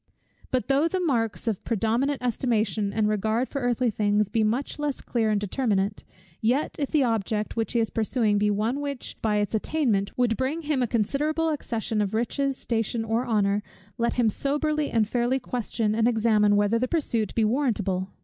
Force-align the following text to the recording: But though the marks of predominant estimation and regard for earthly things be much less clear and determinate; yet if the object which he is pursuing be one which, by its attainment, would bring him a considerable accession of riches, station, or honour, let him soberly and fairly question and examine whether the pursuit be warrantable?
But 0.49 0.67
though 0.67 0.87
the 0.87 0.99
marks 0.99 1.47
of 1.47 1.63
predominant 1.63 2.23
estimation 2.23 2.91
and 2.91 3.07
regard 3.07 3.49
for 3.49 3.61
earthly 3.61 3.91
things 3.91 4.29
be 4.29 4.43
much 4.43 4.79
less 4.79 4.99
clear 4.99 5.29
and 5.29 5.39
determinate; 5.39 6.03
yet 6.41 6.75
if 6.79 6.89
the 6.89 7.03
object 7.03 7.55
which 7.55 7.73
he 7.73 7.79
is 7.79 7.91
pursuing 7.91 8.39
be 8.39 8.49
one 8.49 8.79
which, 8.81 9.15
by 9.21 9.35
its 9.35 9.53
attainment, 9.53 10.17
would 10.17 10.35
bring 10.37 10.63
him 10.63 10.81
a 10.81 10.87
considerable 10.87 11.49
accession 11.49 12.01
of 12.01 12.15
riches, 12.15 12.57
station, 12.57 13.05
or 13.05 13.27
honour, 13.27 13.61
let 13.99 14.15
him 14.15 14.27
soberly 14.27 14.89
and 14.89 15.07
fairly 15.07 15.37
question 15.39 15.93
and 15.93 16.07
examine 16.07 16.55
whether 16.55 16.79
the 16.79 16.87
pursuit 16.87 17.35
be 17.35 17.45
warrantable? 17.45 18.07